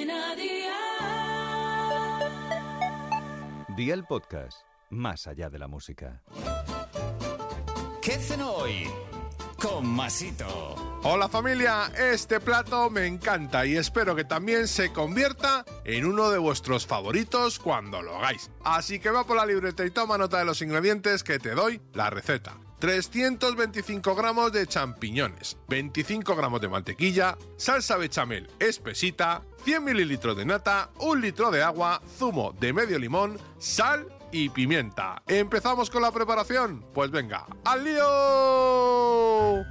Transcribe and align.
Cadena 0.00 0.34
Dial. 0.34 0.70
Día 3.76 3.94
el 3.94 4.04
podcast, 4.04 4.62
más 4.88 5.26
allá 5.26 5.50
de 5.50 5.58
la 5.58 5.68
música. 5.68 6.22
¿Qué 8.00 8.12
cenó 8.12 8.50
hoy? 8.52 8.88
Con 9.60 9.86
Masito. 9.86 10.74
Hola 11.02 11.28
familia, 11.28 11.92
este 11.96 12.40
plato 12.40 12.88
me 12.88 13.06
encanta 13.06 13.66
y 13.66 13.76
espero 13.76 14.16
que 14.16 14.24
también 14.24 14.68
se 14.68 14.90
convierta 14.90 15.66
en 15.84 16.06
uno 16.06 16.30
de 16.30 16.38
vuestros 16.38 16.86
favoritos 16.86 17.58
cuando 17.58 18.00
lo 18.00 18.16
hagáis. 18.16 18.50
Así 18.64 19.00
que 19.00 19.10
va 19.10 19.26
por 19.26 19.36
la 19.36 19.44
libreta 19.44 19.84
y 19.84 19.90
toma 19.90 20.16
nota 20.16 20.38
de 20.38 20.46
los 20.46 20.62
ingredientes 20.62 21.22
que 21.22 21.38
te 21.38 21.50
doy 21.50 21.82
la 21.92 22.08
receta. 22.08 22.56
325 22.80 24.14
gramos 24.14 24.52
de 24.52 24.66
champiñones, 24.66 25.58
25 25.68 26.34
gramos 26.34 26.62
de 26.62 26.68
mantequilla, 26.68 27.36
salsa 27.58 27.98
bechamel 27.98 28.48
espesita, 28.58 29.42
100 29.64 29.84
mililitros 29.84 30.34
de 30.34 30.46
nata, 30.46 30.88
1 30.98 31.20
litro 31.20 31.50
de 31.50 31.62
agua, 31.62 32.00
zumo 32.18 32.54
de 32.58 32.72
medio 32.72 32.98
limón, 32.98 33.38
sal 33.58 34.06
y 34.32 34.48
pimienta. 34.48 35.22
¿Empezamos 35.26 35.90
con 35.90 36.00
la 36.00 36.10
preparación? 36.10 36.86
Pues 36.94 37.10
venga, 37.10 37.46
¡al 37.64 37.84
lío! 37.84 39.62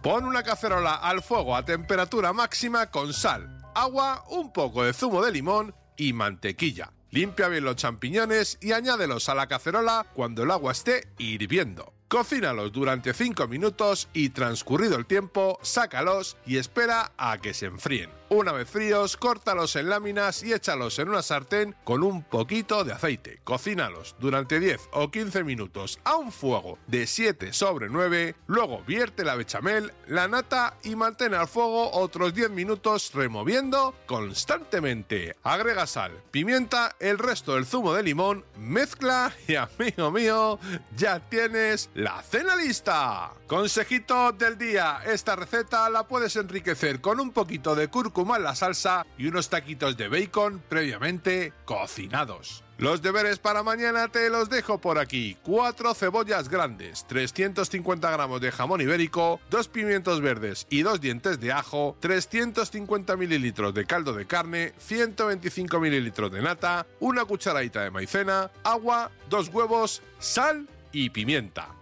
Pon 0.00 0.24
una 0.24 0.44
cacerola 0.44 0.94
al 0.94 1.20
fuego 1.20 1.56
a 1.56 1.64
temperatura 1.64 2.32
máxima 2.32 2.92
con 2.92 3.12
sal, 3.12 3.60
agua, 3.74 4.24
un 4.30 4.52
poco 4.52 4.84
de 4.84 4.92
zumo 4.92 5.24
de 5.24 5.32
limón 5.32 5.74
y 5.96 6.12
mantequilla. 6.12 6.92
Limpia 7.10 7.48
bien 7.48 7.64
los 7.64 7.74
champiñones 7.76 8.56
y 8.60 8.70
añádelos 8.70 9.28
a 9.28 9.34
la 9.34 9.48
cacerola 9.48 10.06
cuando 10.14 10.44
el 10.44 10.50
agua 10.52 10.70
esté 10.70 11.08
hirviendo. 11.18 11.92
Cocínalos 12.12 12.72
durante 12.72 13.14
5 13.14 13.48
minutos 13.48 14.06
y 14.12 14.28
transcurrido 14.28 14.96
el 14.98 15.06
tiempo, 15.06 15.58
sácalos 15.62 16.36
y 16.44 16.58
espera 16.58 17.10
a 17.16 17.38
que 17.38 17.54
se 17.54 17.64
enfríen. 17.64 18.10
Una 18.34 18.52
vez 18.52 18.66
fríos, 18.66 19.18
córtalos 19.18 19.76
en 19.76 19.90
láminas 19.90 20.42
y 20.42 20.54
échalos 20.54 20.98
en 20.98 21.10
una 21.10 21.20
sartén 21.20 21.76
con 21.84 22.02
un 22.02 22.22
poquito 22.22 22.82
de 22.82 22.94
aceite. 22.94 23.40
Cocínalos 23.44 24.16
durante 24.20 24.58
10 24.58 24.88
o 24.92 25.10
15 25.10 25.44
minutos 25.44 26.00
a 26.02 26.16
un 26.16 26.32
fuego 26.32 26.78
de 26.86 27.06
7 27.06 27.52
sobre 27.52 27.90
9, 27.90 28.34
luego 28.46 28.82
vierte 28.86 29.22
la 29.22 29.34
bechamel, 29.34 29.92
la 30.06 30.28
nata 30.28 30.78
y 30.82 30.96
mantén 30.96 31.34
al 31.34 31.46
fuego 31.46 31.90
otros 31.92 32.32
10 32.32 32.52
minutos 32.52 33.12
removiendo 33.12 33.94
constantemente. 34.06 35.36
Agrega 35.42 35.86
sal, 35.86 36.12
pimienta, 36.30 36.96
el 37.00 37.18
resto 37.18 37.56
del 37.56 37.66
zumo 37.66 37.92
de 37.92 38.02
limón, 38.02 38.46
mezcla 38.56 39.34
y 39.46 39.56
amigo 39.56 40.10
mío, 40.10 40.58
ya 40.96 41.20
tienes 41.20 41.90
la 41.92 42.22
cena 42.22 42.56
lista. 42.56 43.32
Consejito 43.46 44.32
del 44.32 44.56
día, 44.56 45.02
esta 45.04 45.36
receta 45.36 45.90
la 45.90 46.08
puedes 46.08 46.34
enriquecer 46.36 47.02
con 47.02 47.20
un 47.20 47.32
poquito 47.32 47.74
de 47.74 47.88
cúrcuma 47.88 48.21
en 48.22 48.44
la 48.44 48.54
salsa 48.54 49.06
y 49.18 49.26
unos 49.26 49.50
taquitos 49.50 49.96
de 49.96 50.08
bacon 50.08 50.62
previamente 50.68 51.52
cocinados. 51.64 52.64
Los 52.78 53.02
deberes 53.02 53.38
para 53.38 53.62
mañana 53.62 54.08
te 54.08 54.30
los 54.30 54.48
dejo 54.48 54.78
por 54.78 54.98
aquí. 54.98 55.36
4 55.42 55.94
cebollas 55.94 56.48
grandes, 56.48 57.06
350 57.06 58.10
gramos 58.10 58.40
de 58.40 58.50
jamón 58.50 58.80
ibérico, 58.80 59.40
2 59.50 59.68
pimientos 59.68 60.20
verdes 60.20 60.66
y 60.70 60.82
2 60.82 61.00
dientes 61.00 61.38
de 61.40 61.52
ajo, 61.52 61.96
350 62.00 63.16
mililitros 63.16 63.74
de 63.74 63.84
caldo 63.84 64.12
de 64.14 64.26
carne, 64.26 64.72
125 64.78 65.78
mililitros 65.78 66.32
de 66.32 66.42
nata, 66.42 66.86
una 67.00 67.24
cucharadita 67.24 67.82
de 67.82 67.90
maicena, 67.90 68.50
agua, 68.64 69.10
2 69.28 69.48
huevos, 69.48 70.02
sal 70.18 70.66
y 70.92 71.10
pimienta. 71.10 71.81